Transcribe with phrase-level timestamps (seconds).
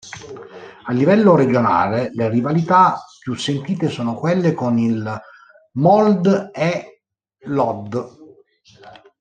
[0.87, 5.21] A livello regionale, le rivalità più sentite sono quelle con il
[5.73, 7.01] Molde e
[7.45, 7.97] l'Hødd.